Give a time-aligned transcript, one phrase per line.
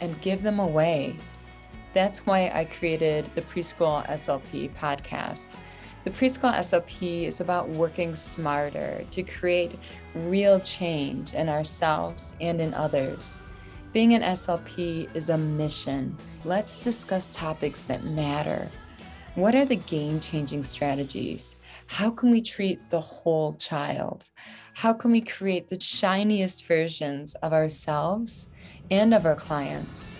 [0.00, 1.16] and give them away.
[1.94, 5.58] That's why I created the Preschool SLP podcast.
[6.04, 9.78] The Preschool SLP is about working smarter to create
[10.14, 13.40] real change in ourselves and in others.
[13.92, 16.16] Being an SLP is a mission.
[16.44, 18.68] Let's discuss topics that matter.
[19.36, 21.56] What are the game changing strategies?
[21.86, 24.26] How can we treat the whole child?
[24.74, 28.48] How can we create the shiniest versions of ourselves
[28.90, 30.18] and of our clients?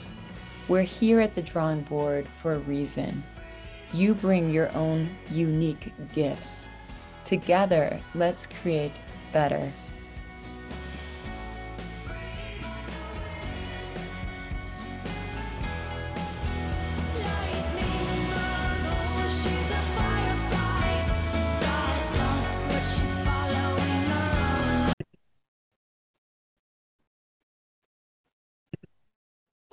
[0.68, 3.22] We're here at the drawing board for a reason.
[3.92, 6.68] You bring your own unique gifts.
[7.24, 8.92] Together, let's create
[9.32, 9.72] better.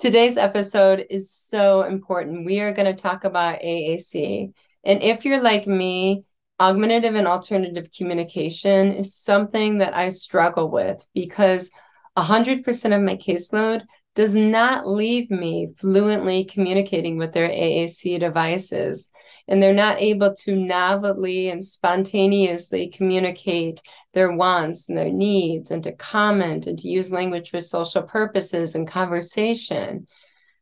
[0.04, 2.44] Today's episode is so important.
[2.44, 4.52] We are going to talk about AAC.
[4.84, 6.24] And if you're like me,
[6.60, 11.70] augmentative and alternative communication is something that I struggle with because
[12.18, 13.84] 100% of my caseload
[14.14, 19.10] does not leave me fluently communicating with their AAC devices.
[19.48, 25.82] And they're not able to novelly and spontaneously communicate their wants and their needs and
[25.82, 30.06] to comment and to use language for social purposes and conversation.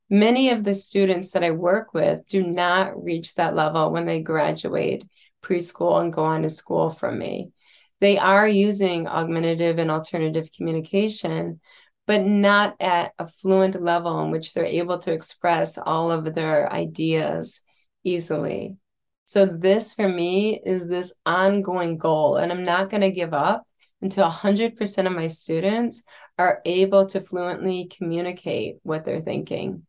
[0.09, 4.21] Many of the students that I work with do not reach that level when they
[4.21, 5.05] graduate
[5.43, 7.51] preschool and go on to school from me.
[8.01, 11.61] They are using augmentative and alternative communication,
[12.07, 16.71] but not at a fluent level in which they're able to express all of their
[16.73, 17.63] ideas
[18.05, 18.77] easily.
[19.25, 23.67] So, this for me is this ongoing goal, and I'm not going to give up
[24.03, 26.03] until 100% of my students
[26.39, 29.87] are able to fluently communicate what they're thinking.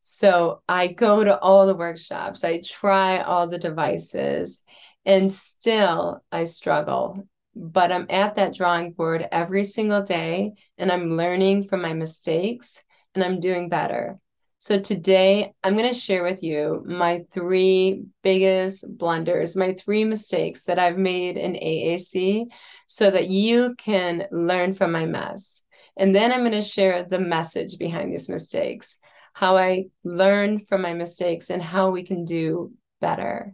[0.00, 4.62] So, I go to all the workshops, I try all the devices,
[5.04, 7.26] and still I struggle
[7.58, 12.84] but I'm at that drawing board every single day and I'm learning from my mistakes
[13.14, 14.18] and I'm doing better.
[14.58, 20.64] So today I'm going to share with you my three biggest blunders, my three mistakes
[20.64, 22.46] that I've made in AAC
[22.86, 25.62] so that you can learn from my mess.
[25.96, 28.98] And then I'm going to share the message behind these mistakes,
[29.32, 33.52] how I learned from my mistakes and how we can do better.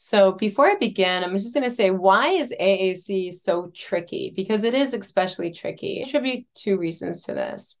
[0.00, 4.32] So before I begin, I'm just going to say why is AAC so tricky?
[4.34, 6.00] Because it is especially tricky.
[6.00, 7.80] I attribute two reasons to this.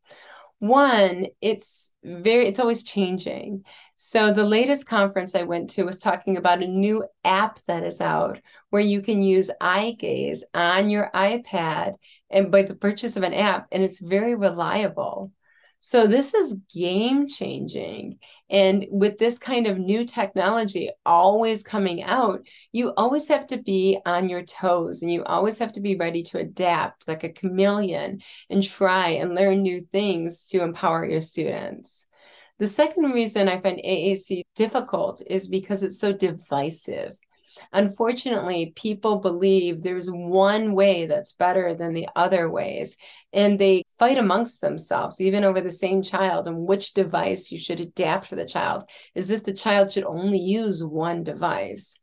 [0.58, 3.64] One, it's very it's always changing.
[3.94, 8.00] So the latest conference I went to was talking about a new app that is
[8.00, 8.40] out
[8.70, 11.94] where you can use eye gaze on your iPad
[12.30, 15.30] and by the purchase of an app and it's very reliable.
[15.80, 18.18] So this is game changing.
[18.50, 23.98] And with this kind of new technology always coming out, you always have to be
[24.04, 28.20] on your toes and you always have to be ready to adapt like a chameleon
[28.50, 32.06] and try and learn new things to empower your students.
[32.58, 37.16] The second reason I find AAC difficult is because it's so divisive.
[37.72, 42.96] Unfortunately, people believe there's one way that's better than the other ways,
[43.32, 47.80] and they fight amongst themselves, even over the same child, and which device you should
[47.80, 48.84] adapt for the child.
[49.14, 51.98] Is this the child should only use one device?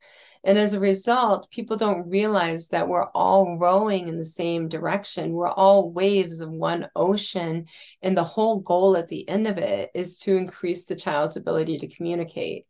[0.45, 5.33] And as a result, people don't realize that we're all rowing in the same direction.
[5.33, 7.65] We're all waves of one ocean.
[8.03, 11.79] And the whole goal at the end of it is to increase the child's ability
[11.79, 12.67] to communicate.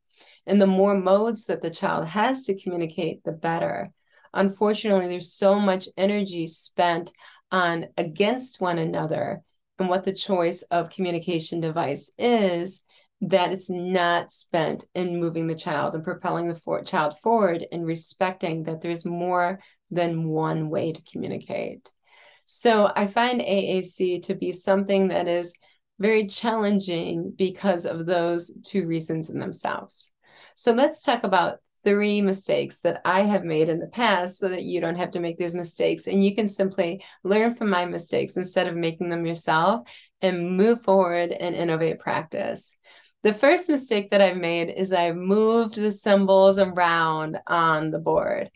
[0.47, 3.91] And the more modes that the child has to communicate, the better.
[4.33, 7.11] Unfortunately, there's so much energy spent
[7.51, 9.41] on against one another
[9.79, 12.81] and what the choice of communication device is
[13.21, 17.85] that it's not spent in moving the child and propelling the for- child forward and
[17.85, 19.59] respecting that there's more
[19.89, 21.91] than one way to communicate.
[22.45, 25.55] So I find AAC to be something that is
[25.97, 30.11] very challenging because of those two reasons in themselves.
[30.55, 34.63] So let's talk about three mistakes that I have made in the past so that
[34.63, 38.37] you don't have to make these mistakes and you can simply learn from my mistakes
[38.37, 39.87] instead of making them yourself
[40.21, 42.75] and move forward and innovate practice.
[43.25, 48.51] The first mistake that I've made is I've moved the symbols around on the board.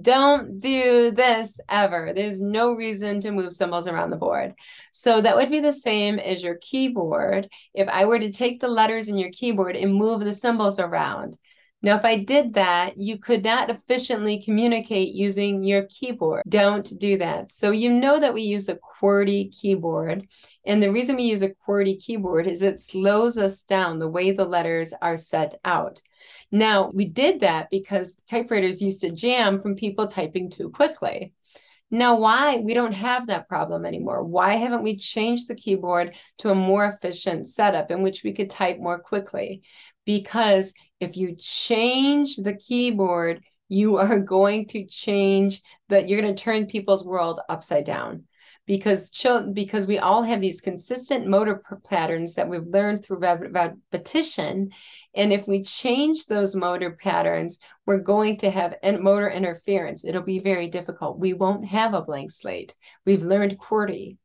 [0.00, 2.12] Don't do this ever.
[2.14, 4.54] There's no reason to move symbols around the board.
[4.92, 7.48] So that would be the same as your keyboard.
[7.74, 11.36] If I were to take the letters in your keyboard and move the symbols around,
[11.82, 16.42] now, if I did that, you could not efficiently communicate using your keyboard.
[16.48, 17.50] Don't do that.
[17.50, 20.28] So you know that we use a QWERTY keyboard.
[20.64, 24.30] And the reason we use a QWERTY keyboard is it slows us down the way
[24.30, 26.00] the letters are set out.
[26.52, 31.32] Now, we did that because typewriters used to jam from people typing too quickly.
[31.90, 34.22] Now, why we don't have that problem anymore?
[34.24, 38.48] Why haven't we changed the keyboard to a more efficient setup in which we could
[38.48, 39.62] type more quickly?
[40.06, 40.72] Because
[41.02, 46.66] if you change the keyboard, you are going to change that you're going to turn
[46.66, 48.24] people's world upside down.
[48.64, 54.70] Because children because we all have these consistent motor patterns that we've learned through repetition.
[55.16, 60.04] And if we change those motor patterns we're going to have motor interference.
[60.04, 61.18] It'll be very difficult.
[61.18, 62.76] We won't have a blank slate.
[63.04, 64.18] We've learned QWERTY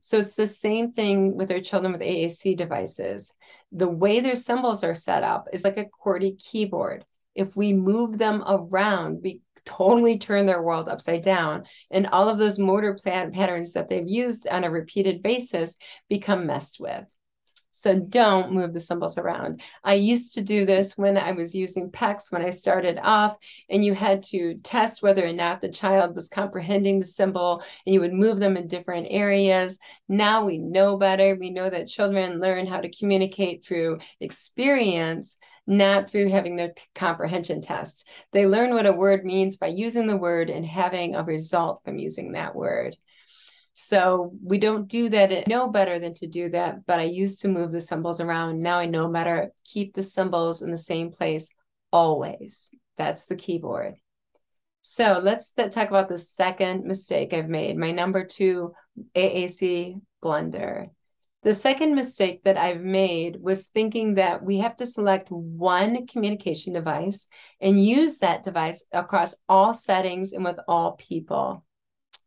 [0.00, 3.34] so it's the same thing with our children with AAC devices.
[3.72, 7.04] The way their symbols are set up is like a QWERTY keyboard.
[7.34, 11.64] If we move them around, we totally turn their world upside down.
[11.90, 15.76] And all of those motor plan patterns that they've used on a repeated basis
[16.08, 17.04] become messed with.
[17.78, 19.62] So don't move the symbols around.
[19.84, 23.36] I used to do this when I was using PECS when I started off,
[23.70, 27.94] and you had to test whether or not the child was comprehending the symbol, and
[27.94, 29.78] you would move them in different areas.
[30.08, 31.36] Now we know better.
[31.36, 35.38] We know that children learn how to communicate through experience,
[35.68, 38.04] not through having their comprehension tests.
[38.32, 41.98] They learn what a word means by using the word and having a result from
[41.98, 42.96] using that word.
[43.80, 45.30] So we don't do that.
[45.30, 48.60] I know better than to do that, but I used to move the symbols around.
[48.60, 49.52] Now I know better.
[49.64, 51.54] Keep the symbols in the same place
[51.92, 52.74] always.
[52.96, 53.94] That's the keyboard.
[54.80, 58.72] So let's talk about the second mistake I've made, my number two
[59.14, 60.88] AAC blunder.
[61.44, 66.72] The second mistake that I've made was thinking that we have to select one communication
[66.72, 67.28] device
[67.60, 71.64] and use that device across all settings and with all people.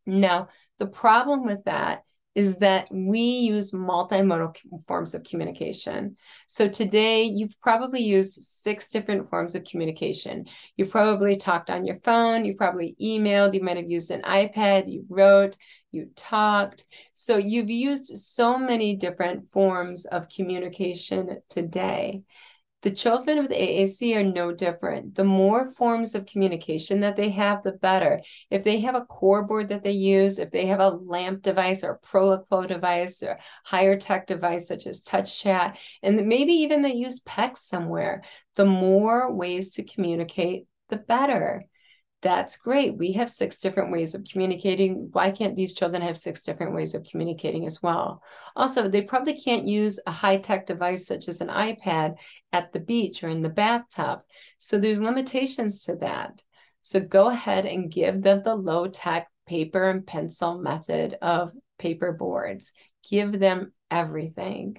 [0.06, 0.48] No,
[0.82, 4.56] the problem with that is that we use multimodal
[4.88, 6.18] forms of communication.
[6.48, 10.46] So today you've probably used six different forms of communication.
[10.78, 14.92] You've probably talked on your phone, you probably emailed, you might have used an iPad,
[14.92, 15.56] you wrote,
[15.92, 16.86] you talked.
[17.14, 22.24] So you've used so many different forms of communication today.
[22.82, 25.14] The children with AAC are no different.
[25.14, 28.22] The more forms of communication that they have, the better.
[28.50, 31.84] If they have a core board that they use, if they have a LAMP device
[31.84, 36.94] or a Proloquo device or higher tech device such as TouchChat, and maybe even they
[36.94, 38.24] use PECS somewhere,
[38.56, 41.66] the more ways to communicate, the better
[42.22, 42.98] that's great.
[42.98, 45.10] We have six different ways of communicating.
[45.12, 48.22] Why can't these children have six different ways of communicating as well?
[48.56, 52.16] Also, they probably can't use a high tech device such as an iPad
[52.54, 54.20] at the beach or in the bathtub.
[54.60, 56.44] So there's limitations to that.
[56.80, 62.12] So go ahead and give them the low tech paper and pencil method of paper
[62.12, 62.74] boards.
[63.10, 64.78] Give them everything.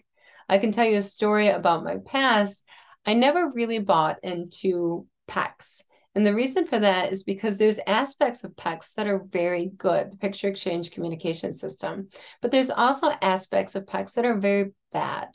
[0.49, 2.65] I can tell you a story about my past.
[3.05, 5.83] I never really bought into PECS
[6.15, 10.13] and the reason for that is because there's aspects of PECS that are very good,
[10.13, 12.09] the picture exchange communication system,
[12.41, 15.29] but there's also aspects of PECS that are very bad.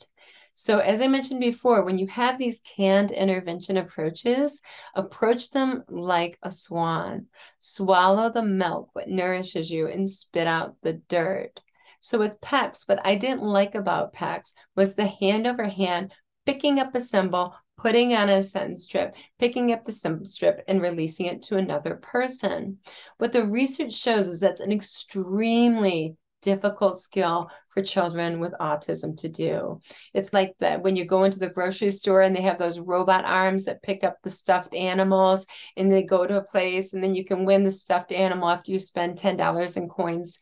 [0.54, 4.60] So as I mentioned before, when you have these canned intervention approaches,
[4.94, 7.26] approach them like a swan.
[7.60, 11.62] Swallow the milk, what nourishes you, and spit out the dirt.
[12.00, 16.12] So with PECS, what I didn't like about PECS was the hand over hand
[16.44, 20.82] picking up a symbol, putting on a sentence strip, picking up the sentence strip, and
[20.82, 22.78] releasing it to another person.
[23.16, 29.28] What the research shows is that's an extremely difficult skill for children with autism to
[29.28, 29.80] do.
[30.14, 33.24] It's like that when you go into the grocery store and they have those robot
[33.24, 37.14] arms that pick up the stuffed animals and they go to a place and then
[37.14, 40.38] you can win the stuffed animal after you spend $10 in coins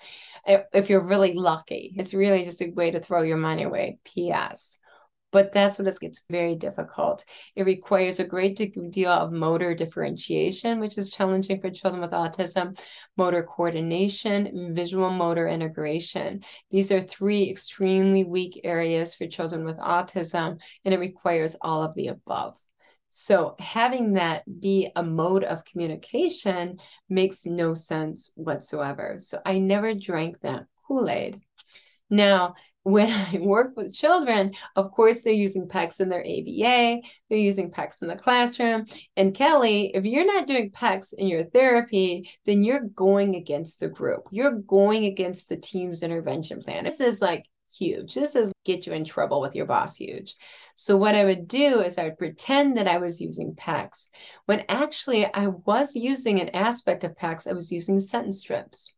[0.47, 1.95] if you're really lucky.
[1.97, 3.99] It's really just a way to throw your money away.
[4.05, 4.78] P.S
[5.37, 7.26] but that's what it gets very difficult.
[7.55, 8.59] It requires a great
[8.90, 12.81] deal of motor differentiation, which is challenging for children with autism,
[13.19, 16.43] motor coordination, visual motor integration.
[16.71, 21.95] These are three extremely weak areas for children with autism, and it requires all of
[21.95, 22.57] the above.
[23.11, 26.78] So having that be a mode of communication
[27.11, 29.16] makes no sense whatsoever.
[29.19, 31.43] So I never drank that Kool-Aid.
[32.09, 32.55] Now,
[32.87, 37.73] when I work with children, of course, they're using PECS in their ABA, they're using
[37.73, 38.87] PECS in the classroom.
[39.16, 43.88] And Kelly, if you're not doing PECS in your therapy, then you're going against the
[43.88, 44.28] group.
[44.31, 46.85] You're going against the team's intervention plan.
[46.85, 47.45] This is like
[47.76, 48.14] huge.
[48.14, 50.35] This is get you in trouble with your boss huge.
[50.75, 54.09] So what I would do is I would pretend that I was using PECS
[54.47, 57.49] when actually I was using an aspect of PECS.
[57.49, 58.95] I was using sentence strips.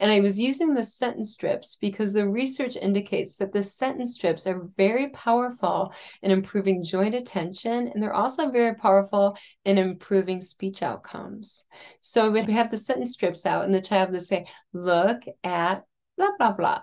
[0.00, 4.46] And I was using the sentence strips because the research indicates that the sentence strips
[4.46, 5.92] are very powerful
[6.22, 11.64] in improving joint attention, and they're also very powerful in improving speech outcomes.
[12.00, 15.84] So we have the sentence strips out, and the child would say, Look at
[16.16, 16.82] blah, blah, blah.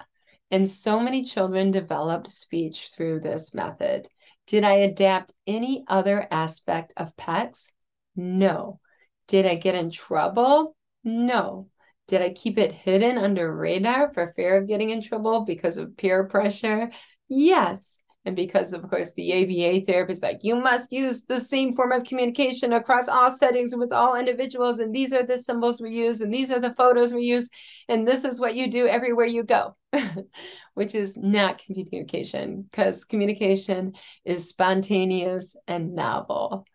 [0.52, 4.08] And so many children developed speech through this method.
[4.48, 7.72] Did I adapt any other aspect of PECS?
[8.16, 8.80] No.
[9.28, 10.76] Did I get in trouble?
[11.04, 11.70] No.
[12.08, 15.98] Did I keep it hidden under radar for fear of getting in trouble because of
[15.98, 16.92] peer pressure?
[17.28, 18.02] Yes.
[18.26, 22.06] And because, of course, the ABA therapist like, you must use the same form of
[22.06, 24.80] communication across all settings with all individuals.
[24.80, 27.50] And these are the symbols we use, and these are the photos we use.
[27.88, 29.76] And this is what you do everywhere you go,
[30.74, 33.94] which is not communication because communication
[34.26, 36.66] is spontaneous and novel.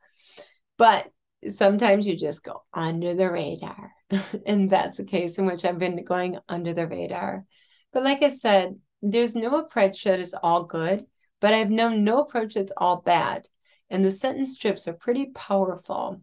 [0.78, 1.10] But
[1.48, 3.92] sometimes you just go under the radar.
[4.46, 7.44] and that's a case in which I've been going under the radar.
[7.92, 11.06] But like I said, there's no approach that is all good,
[11.40, 13.48] but I've known no approach that's all bad.
[13.88, 16.20] And the sentence strips are pretty powerful.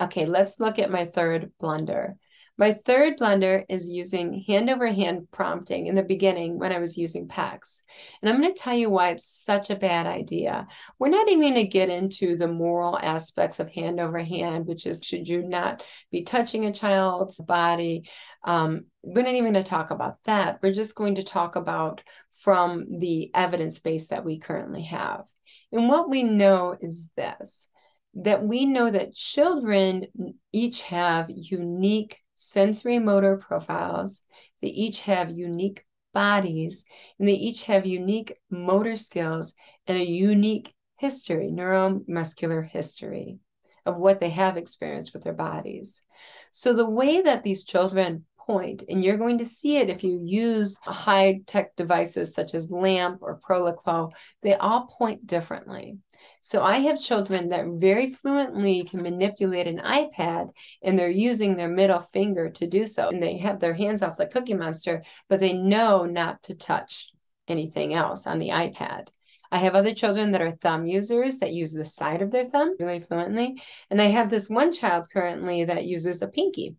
[0.00, 2.16] Okay, let's look at my third blunder.
[2.56, 6.96] My third blunder is using hand over hand prompting in the beginning when I was
[6.96, 7.82] using PECS.
[8.22, 10.68] And I'm going to tell you why it's such a bad idea.
[11.00, 14.86] We're not even going to get into the moral aspects of hand over hand, which
[14.86, 18.08] is should you not be touching a child's body?
[18.44, 20.60] Um, we're not even going to talk about that.
[20.62, 22.02] We're just going to talk about
[22.44, 25.24] from the evidence base that we currently have.
[25.72, 27.70] And what we know is this
[28.16, 30.06] that we know that children
[30.52, 34.22] each have unique sensory motor profiles.
[34.62, 36.84] They each have unique bodies
[37.18, 39.54] and they each have unique motor skills
[39.88, 43.38] and a unique history, neuromuscular history
[43.84, 46.02] of what they have experienced with their bodies.
[46.50, 50.20] So the way that these children point, and you're going to see it if you
[50.22, 55.98] use high tech devices such as LAMP or Proloquo, they all point differently.
[56.40, 60.50] So I have children that very fluently can manipulate an iPad
[60.82, 63.08] and they're using their middle finger to do so.
[63.08, 67.10] And they have their hands off like Cookie Monster, but they know not to touch
[67.48, 69.08] anything else on the iPad.
[69.50, 72.74] I have other children that are thumb users that use the side of their thumb
[72.78, 73.62] really fluently.
[73.90, 76.76] And I have this one child currently that uses a pinky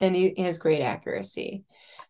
[0.00, 1.64] and he has great accuracy.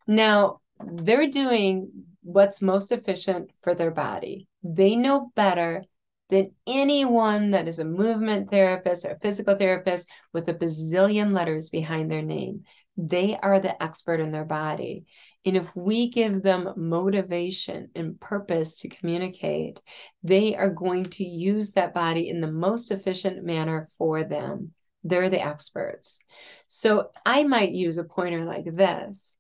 [0.07, 1.91] Now, they're doing
[2.23, 4.49] what's most efficient for their body.
[4.63, 5.85] They know better
[6.31, 12.11] than anyone that is a movement therapist or physical therapist with a bazillion letters behind
[12.11, 12.63] their name.
[12.97, 15.05] They are the expert in their body.
[15.45, 19.83] And if we give them motivation and purpose to communicate,
[20.23, 24.73] they are going to use that body in the most efficient manner for them.
[25.05, 26.21] They're the experts.
[26.67, 29.37] So I might use a pointer like this,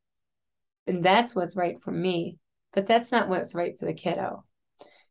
[0.86, 2.38] and that's what's right for me,
[2.72, 4.44] but that's not what's right for the kiddo.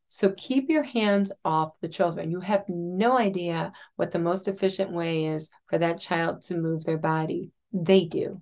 [0.08, 2.32] So keep your hands off the children.
[2.32, 6.84] You have no idea what the most efficient way is for that child to move
[6.84, 7.52] their body.
[7.72, 8.42] They do.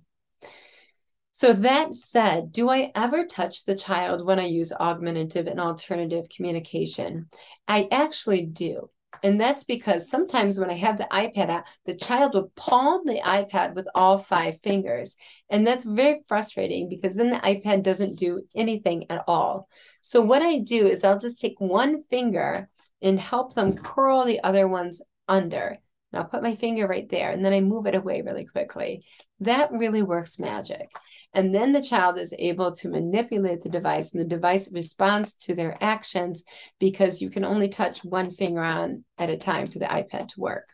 [1.32, 6.26] So, that said, do I ever touch the child when I use augmentative and alternative
[6.28, 7.28] communication?
[7.68, 8.90] I actually do.
[9.22, 13.20] And that's because sometimes when I have the iPad out, the child will palm the
[13.20, 15.16] iPad with all five fingers.
[15.50, 19.68] And that's very frustrating because then the iPad doesn't do anything at all.
[20.00, 22.68] So, what I do is I'll just take one finger
[23.02, 25.78] and help them curl the other ones under.
[26.12, 29.04] And I'll put my finger right there and then I move it away really quickly.
[29.40, 30.90] That really works magic.
[31.32, 35.54] And then the child is able to manipulate the device and the device responds to
[35.54, 36.42] their actions
[36.80, 40.40] because you can only touch one finger on at a time for the iPad to
[40.40, 40.68] work.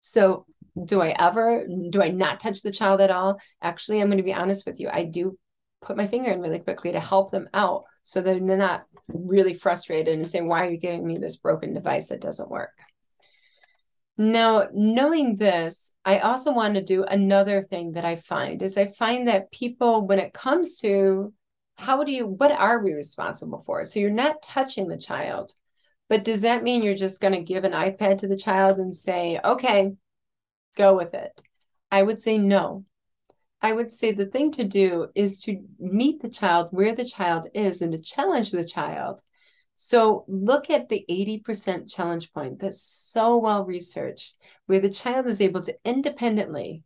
[0.00, 0.46] So,
[0.86, 3.38] do I ever, do I not touch the child at all?
[3.60, 4.88] Actually, I'm going to be honest with you.
[4.90, 5.38] I do
[5.82, 10.18] put my finger in really quickly to help them out so they're not really frustrated
[10.18, 12.72] and saying, Why are you giving me this broken device that doesn't work?
[14.18, 18.86] Now, knowing this, I also want to do another thing that I find is I
[18.86, 21.32] find that people, when it comes to
[21.76, 23.84] how do you, what are we responsible for?
[23.84, 25.52] So you're not touching the child,
[26.08, 28.94] but does that mean you're just going to give an iPad to the child and
[28.94, 29.92] say, okay,
[30.76, 31.42] go with it?
[31.90, 32.84] I would say no.
[33.62, 37.48] I would say the thing to do is to meet the child where the child
[37.54, 39.22] is and to challenge the child.
[39.74, 44.36] So look at the 80% challenge point that's so well researched,
[44.66, 46.82] where the child is able to independently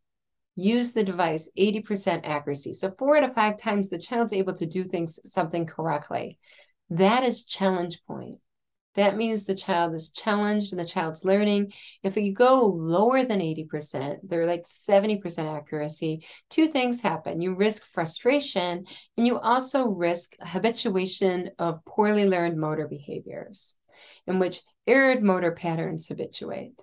[0.54, 2.72] use the device 80% accuracy.
[2.72, 6.38] So four out of five times the child's able to do things something correctly.
[6.88, 8.40] That is challenge point.
[8.96, 11.72] That means the child is challenged and the child's learning.
[12.02, 17.40] If you go lower than 80%, they're like 70% accuracy, two things happen.
[17.40, 18.86] You risk frustration
[19.16, 23.74] and you also risk habituation of poorly learned motor behaviors
[24.26, 26.82] in which erred motor patterns habituate.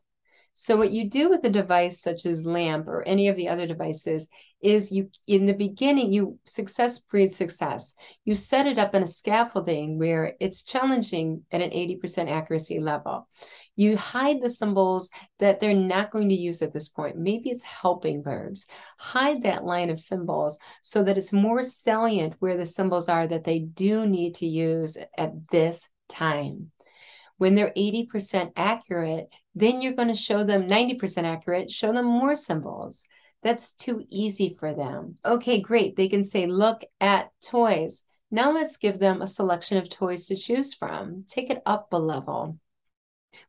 [0.55, 3.65] So what you do with a device such as LAMP or any of the other
[3.65, 4.29] devices
[4.61, 7.95] is you in the beginning you success breeds success.
[8.23, 13.27] You set it up in a scaffolding where it's challenging at an 80% accuracy level.
[13.75, 17.17] You hide the symbols that they're not going to use at this point.
[17.17, 18.67] Maybe it's helping verbs.
[18.99, 23.43] Hide that line of symbols so that it's more salient where the symbols are that
[23.43, 26.71] they do need to use at this time.
[27.37, 32.35] When they're 80% accurate, then you're going to show them 90% accurate, show them more
[32.35, 33.05] symbols.
[33.41, 35.17] That's too easy for them.
[35.25, 35.95] Okay, great.
[35.95, 38.03] They can say, look at toys.
[38.31, 41.25] Now let's give them a selection of toys to choose from.
[41.27, 42.57] Take it up a level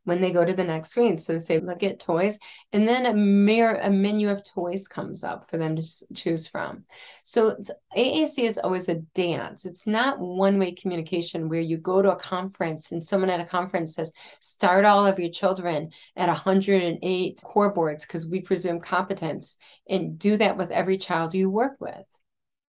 [0.05, 1.17] when they go to the next screen.
[1.17, 2.39] So they say, look at toys,
[2.73, 6.85] and then a mirror, a menu of toys comes up for them to choose from.
[7.23, 7.57] So
[7.97, 9.67] AAC is always a dance.
[9.67, 13.95] It's not one-way communication where you go to a conference and someone at a conference
[13.95, 19.57] says, start all of your children at 108 core boards because we presume competence
[19.89, 22.05] and do that with every child you work with.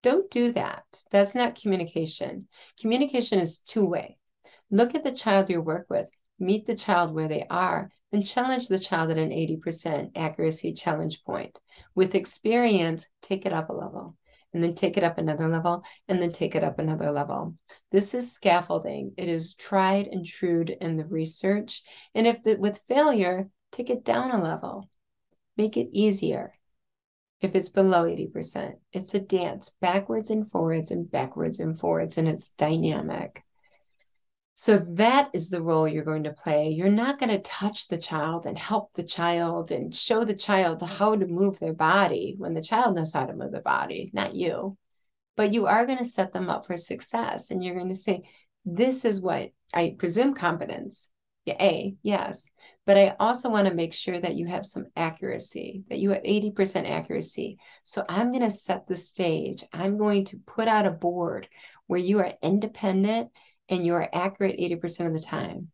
[0.03, 0.84] Don't do that.
[1.10, 2.48] That's not communication.
[2.79, 4.17] Communication is two-way.
[4.69, 8.68] Look at the child you work with meet the child where they are, and challenge
[8.68, 11.58] the child at an 80% accuracy challenge point.
[11.96, 14.15] With experience, take it up a level,
[14.54, 17.56] and then take it up another level, and then take it up another level.
[17.92, 19.13] This is scaffolding.
[19.18, 21.84] It is tried and true in the research.
[22.13, 24.89] And if the, with failure, take it down a level.
[25.58, 26.54] Make it easier.
[27.41, 32.28] If it's below 80%, it's a dance backwards and forwards and backwards and forwards, and
[32.28, 33.44] it's dynamic.
[34.58, 36.70] So that is the role you're going to play.
[36.70, 40.82] You're not going to touch the child and help the child and show the child
[40.82, 44.34] how to move their body when the child knows how to move their body, not
[44.34, 44.78] you.
[45.36, 47.52] But you are going to set them up for success.
[47.52, 48.22] And you're going to say,
[48.63, 51.12] this is what I presume competence.
[51.44, 52.48] Yeah, A, yes.
[52.86, 56.24] But I also want to make sure that you have some accuracy, that you have
[56.24, 57.58] 80% accuracy.
[57.84, 59.65] So I'm going to set the stage.
[59.74, 61.50] I'm going to put out a board
[61.88, 63.32] where you are independent
[63.69, 65.69] and you're accurate 80% of the time.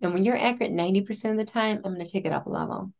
[0.00, 2.50] And when you're accurate 90% of the time, I'm going to take it up a
[2.50, 2.92] level.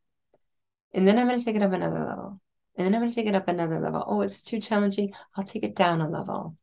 [0.94, 2.40] And then I'm going to take it up another level.
[2.76, 4.04] And then I'm going to take it up another level.
[4.06, 5.12] Oh, it's too challenging.
[5.36, 6.56] I'll take it down a level.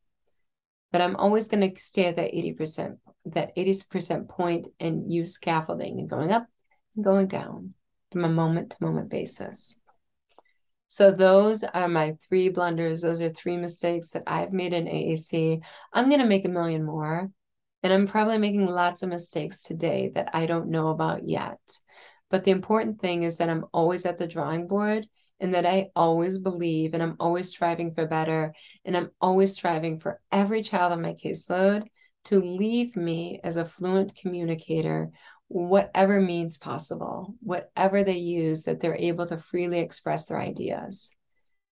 [0.92, 6.00] But I'm always going to stay at that 80%, that 80% point and use scaffolding
[6.00, 6.48] and going up
[6.96, 7.74] and going down
[8.12, 9.80] from a moment to moment basis.
[10.88, 13.02] So those are my three blunders.
[13.02, 15.62] Those are three mistakes that I've made in AAC.
[15.94, 17.30] I'm going to make a million more.
[17.84, 21.60] And I'm probably making lots of mistakes today that I don't know about yet.
[22.30, 25.08] But the important thing is that I'm always at the drawing board
[25.40, 28.54] and that I always believe and I'm always striving for better.
[28.86, 31.84] And I'm always striving for every child on my caseload
[32.26, 35.12] to leave me as a fluent communicator,
[35.48, 41.12] whatever means possible, whatever they use, that they're able to freely express their ideas.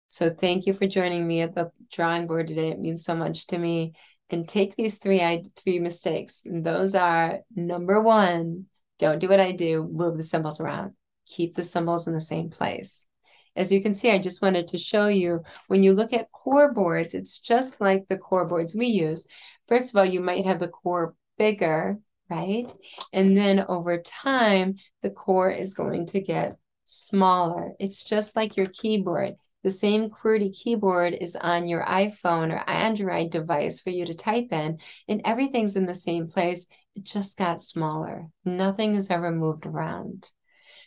[0.06, 2.68] So thank you for joining me at the drawing board today.
[2.68, 3.94] It means so much to me
[4.30, 6.42] and take these three I, three mistakes.
[6.44, 8.66] And those are number one,
[8.98, 10.92] don't do what I do, move the symbols around.
[11.26, 13.06] Keep the symbols in the same place.
[13.54, 16.72] As you can see, I just wanted to show you when you look at core
[16.72, 19.26] boards, it's just like the core boards we use.
[19.68, 21.98] First of all, you might have the core bigger,
[22.30, 22.72] right?
[23.12, 26.56] And then over time, the core is going to get
[26.86, 27.72] smaller.
[27.78, 29.34] It's just like your keyboard.
[29.62, 34.48] The same QWERTY keyboard is on your iPhone or Android device for you to type
[34.50, 36.66] in, and everything's in the same place.
[36.94, 38.28] It just got smaller.
[38.44, 40.30] Nothing has ever moved around.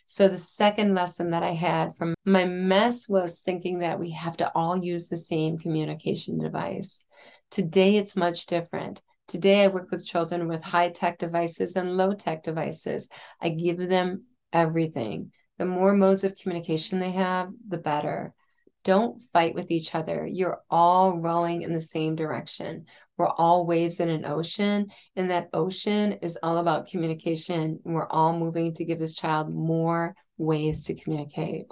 [0.06, 4.36] So, the second lesson that I had from my mess was thinking that we have
[4.36, 7.02] to all use the same communication device.
[7.50, 9.02] Today, it's much different.
[9.26, 13.08] Today, I work with children with high tech devices and low tech devices.
[13.40, 15.32] I give them everything.
[15.58, 18.34] The more modes of communication they have, the better.
[18.86, 20.24] Don't fight with each other.
[20.24, 22.86] You're all rowing in the same direction.
[23.18, 27.80] We're all waves in an ocean, and that ocean is all about communication.
[27.82, 31.66] We're all moving to give this child more ways to communicate.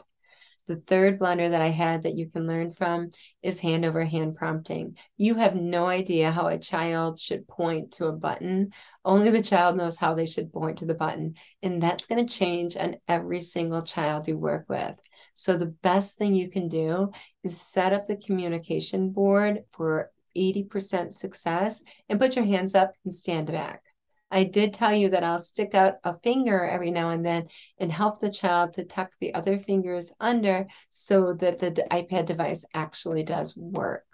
[0.66, 3.12] The third blunder that I had that you can learn from
[3.44, 4.96] is hand over hand prompting.
[5.16, 8.72] You have no idea how a child should point to a button.
[9.04, 11.34] Only the child knows how they should point to the button.
[11.62, 14.98] And that's going to change on every single child you work with.
[15.34, 17.10] So, the best thing you can do
[17.42, 23.14] is set up the communication board for 80% success and put your hands up and
[23.14, 23.82] stand back.
[24.30, 27.92] I did tell you that I'll stick out a finger every now and then and
[27.92, 33.22] help the child to tuck the other fingers under so that the iPad device actually
[33.22, 34.04] does work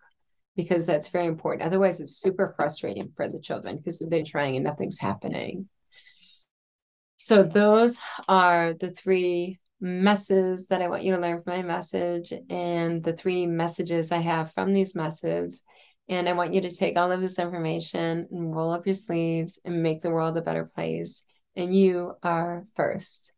[0.56, 1.66] because that's very important.
[1.66, 5.68] Otherwise, it's super frustrating for the children because they're trying and nothing's happening.
[7.16, 12.32] So, those are the three messes that I want you to learn from my message
[12.48, 15.62] and the three messages I have from these messages.
[16.08, 19.60] And I want you to take all of this information and roll up your sleeves
[19.64, 21.22] and make the world a better place.
[21.56, 23.32] And you are first.